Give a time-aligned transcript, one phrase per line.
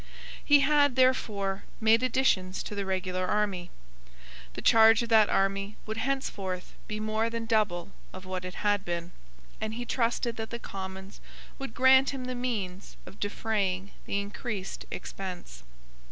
[0.43, 3.69] He had, therefore, made additions to the regular army.
[4.55, 8.83] The charge of that army would henceforth be more than double of what it had
[8.83, 9.11] been;
[9.61, 11.21] and he trusted that the Commons
[11.59, 15.61] would grant him the means of defraying the increased expense.